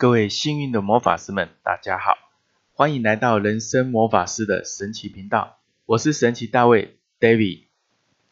[0.00, 2.16] 各位幸运的魔法师们，大家好，
[2.72, 7.64] 欢迎来到人生魔法师的神奇频道，我是神奇大卫 David。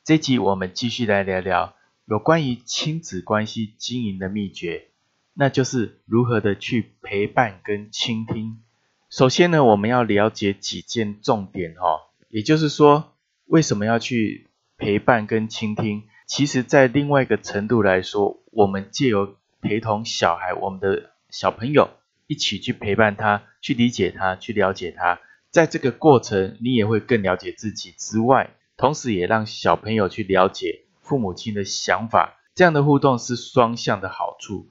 [0.02, 1.74] 这集我们继续来聊聊
[2.06, 4.86] 有关于亲子关系经营的秘诀，
[5.34, 8.62] 那就是如何的去陪伴跟倾听。
[9.10, 13.12] 首先呢，我们要了解几件重点哈，也就是说，
[13.44, 14.46] 为什么要去
[14.78, 16.04] 陪伴跟倾听？
[16.26, 21.90] 其实，在另外一个程度来说，我们借由陪同小孩，我们的小朋友
[22.26, 25.20] 一起去陪伴他，去理解他，去了解他。
[25.50, 32.38] 在这个过程，你也会更了解自己之外，同时也让小朋友去了解父母亲的想法。
[32.54, 34.68] 这样的互动是双向的好处。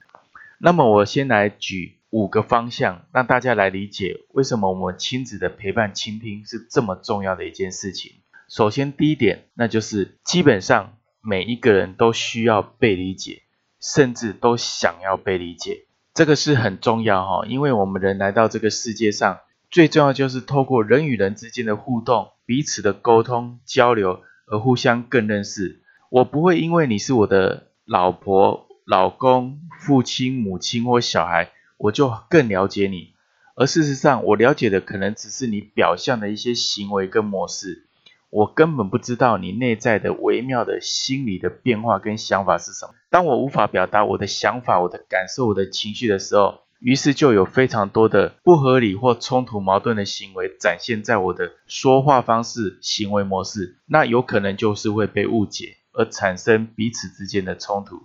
[0.60, 8.12] 那么，我先来举五个方向，让大家来理解为什么我们亲子的陪伴、倾听是这么重要的一件事情。
[8.48, 13.42] 首先，第一点，那就是基本上每一个人都需要被理解，
[13.80, 15.86] 甚至都想要被理解。
[16.18, 19.38] 这个是很重要哈，因为我们人来到这个世界上，
[19.70, 25.80] 最重要就是透过人与人之间的互动、彼此的沟通交流，而互相更认识。
[26.10, 33.14] 我不会因为你是我的老婆、老公、父亲、母亲或小孩，我就更了解你，
[33.54, 37.86] 而事实上，我了解的可能只是你表象的一些行为跟模式。
[38.30, 42.94] 我根本不知道你内在的微妙的心理的变化跟想法是什么。
[43.08, 53.78] 当我无法表达我的想法、我的感受、我的情绪的时候，于是就有非常多的不合理或冲突矛盾的行为展现在我的说话方式、行为模式。
[53.86, 58.02] 那有可能就是会被误解，而产生彼此之间的冲突。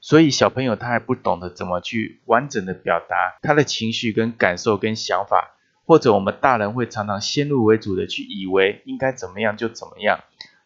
[0.00, 5.56] 所以小朋友他还不懂得怎么去完整的表达他的情绪跟感受跟想法。
[5.88, 10.20] 或者我们大人会常常先入为主的去以为应该怎么样就怎么样，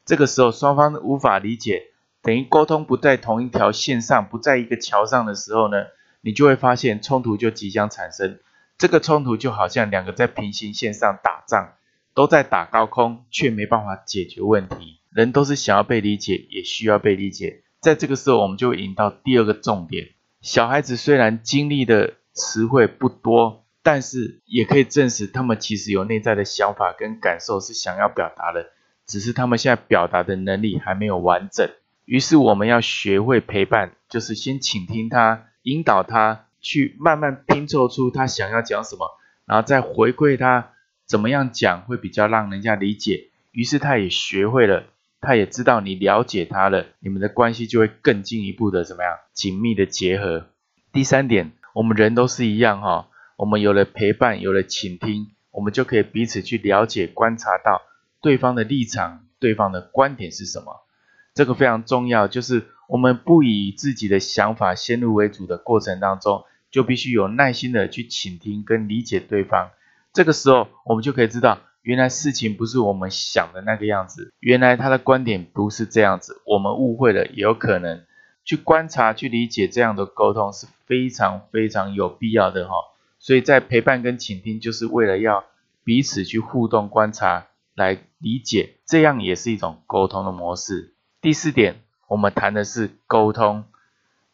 [0.04, 1.84] 这个时候双方无法理解，
[2.22, 5.76] 等于沟通不在同一条线上，不在一个桥上的时候呢，
[6.22, 8.40] 你就会发现冲突就即将产生。
[8.76, 11.74] 这个冲突就好像两个在平行线上打仗，
[12.14, 14.98] 都在打高空，却没办法解决问题。
[15.10, 17.62] 人都是想要被理解，也需要被理解。
[17.78, 20.08] 在这个时候，我们就引到第二个重点：
[20.40, 23.60] 小孩子虽然经历的词汇不多。
[23.82, 28.70] 但是也可以证实，他们其实有内在的想法跟感受是想要表达的，
[29.06, 31.68] 只是他们现在表达的能力还没有完整。
[32.04, 39.10] 于是我们要学会陪伴，就是先倾听他，引导他去慢慢拼凑出他想要讲什么，
[39.46, 40.72] 然后再回馈他
[41.06, 43.30] 怎么样讲会比较让人家理解。
[43.50, 44.84] 于是他也学会了，
[45.20, 50.46] 他也知道你了解他了，你们的关系就会更进一步的怎么样紧密的结合。
[50.92, 53.08] 第三点，我们人都是一样哈。
[53.42, 57.82] 我们有了陪伴，有了倾听，我们就可以彼此去了解、观察到
[58.20, 60.82] 对方的立场、对方的观点是什么。
[61.34, 69.72] 这个非常重要，就是我们不以自己的想法先入为主的过程当中，就必须有耐心的去倾听跟理解对方。
[70.12, 78.04] 这个时候，我们就可以知道，原来事情不是我们想的那个样子，原来他的观点不是这样子，我们误会了，也有可能
[78.44, 82.74] 去观察、去理解这样的沟通是非常非常有必要的哈。
[83.22, 85.44] 所以在陪伴跟倾听，就是为了要
[85.84, 87.46] 彼此去互动、观察、
[87.76, 90.96] 来理解，这样也是一种沟通的模式。
[91.20, 93.64] 第四点，我们谈的是沟通。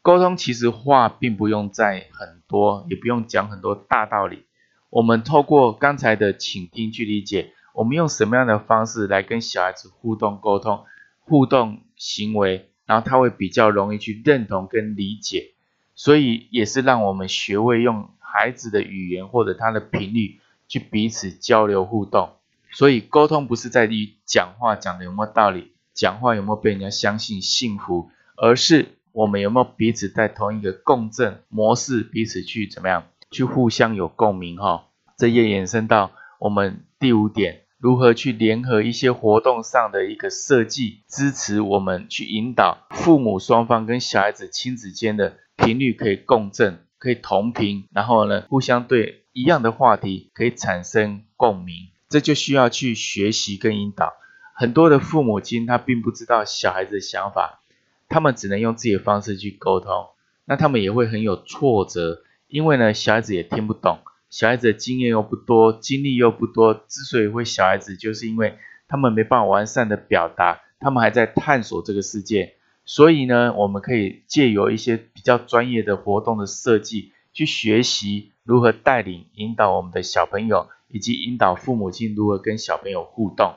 [0.00, 4.46] 沟通其实话并不用再很多，也不用讲很多大道理。
[4.88, 10.86] 我们透过刚才的倾听去理解，我们用什么样的方式来跟小孩子互动、沟通、
[11.20, 15.52] 互动行为，然后他会比较容易去认同跟理解。
[15.94, 18.08] 所以也是让我们学会用。
[18.30, 22.32] 孩子的语言或者他的频率去彼此交流互动，
[22.72, 34.84] 所以沟通不是在于讲话讲的有没有道理，讲话有没有被人家相信幸福，而是我们有没有彼此在同一个共振模式，彼此去怎么样去互相有共鸣哈。
[35.16, 46.84] 这也延伸到我们第五点，如何去联合一些活动上的一个设计，支持我们去引导父母双方跟小孩子亲子间的频率可以共振。
[46.98, 54.14] 可以同频，然后呢，互相对一样的话题可以产生共鸣，这就需要去学习跟引导。
[54.54, 57.60] 很多的父母亲他并不知道小孩子的想法，
[58.08, 60.08] 他们只能用自己的方式去沟通，
[60.44, 66.74] 那他们也会很有挫折，因为呢，小孩子也听不懂，小孩子的经验又不多，经历又不多。
[66.74, 68.58] 之所以会小孩子，就是因为
[68.88, 72.56] 他们没办法完善的表达，他们还在探索这个世界。
[72.88, 83.56] 所以呢，我们可以借由一些比较专业的活动的设计，去学习如何带领、引导我们的小朋友，以及引导父母亲如何跟小朋友互动。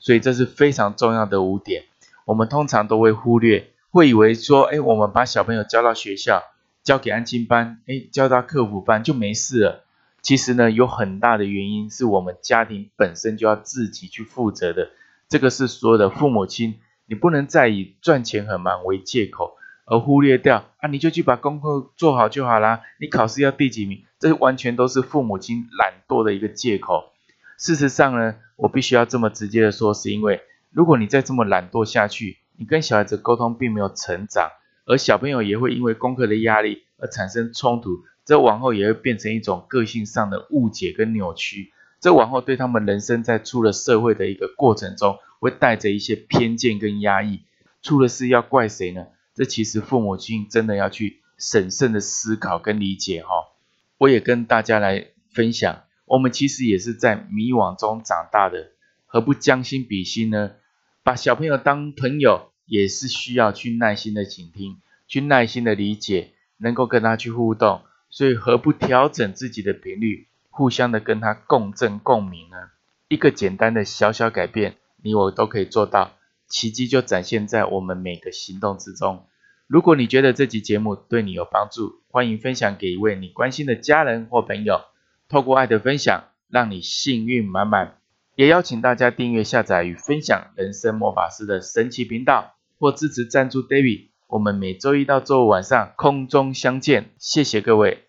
[0.00, 1.84] 所以这是非常重要的五点。
[2.24, 6.42] 我们通常都会忽略，会以为说，哎，我们把小朋友交到学校，
[6.82, 9.84] 交给安亲班，哎，交到客服班就没事了。
[10.20, 14.90] 其实呢，有很大的原因是我们家庭本身就要自己去负责的。
[15.28, 19.56] 这个是所有的父母亲，你不能再以赚钱很忙为借口，
[19.86, 22.82] 而忽略掉啊，你就去把功课做好就好啦。
[22.98, 27.12] 你考试要第几名，这完全都是父母亲懒惰的一个借口。
[27.58, 30.40] 事实上呢，我必须要这么直接的说，是因为
[30.70, 34.50] 如果你再这么懒惰下去，你跟小孩子沟通并没有成长，
[34.86, 37.90] 而小朋友也会因为功课的压力而产生冲突。
[38.24, 47.44] 这往后也会变成一种个性上的误解跟扭曲，这往后对他们人生在出了社会的一个过程中，会带着一些偏见跟压抑。
[47.82, 49.06] 出了事要怪谁呢？
[49.34, 53.28] 这其实父母亲真的要去审慎的思考跟理解哈。
[53.98, 58.72] 我也跟大家来分享，我们其实也是在迷惘中长大的，
[59.06, 60.52] 何不将心比心呢？
[61.02, 67.82] 把小朋友当朋友，也是需要去耐心的倾听，去耐心的理解，能够跟他去互动。
[68.08, 72.56] 所以何不调整自己的频率，互相的跟他共振共鸣呢？
[73.08, 76.12] 一个简单的小小改变，你我都可以做到，
[76.48, 79.26] 奇迹就展现在我们每个行动之中。
[79.66, 84.80] 如果你觉得这集节目对你有帮助，欢迎分享给一位你关心的家人或朋友。
[85.28, 87.98] 透过爱的分享，让你幸运满满。
[88.34, 94.08] 也邀请大家订阅、下载与分享人生魔法师的神奇频道，或支持赞助 David。
[94.28, 98.03] 我们每周一到周五晚上空中相见，谢谢各位。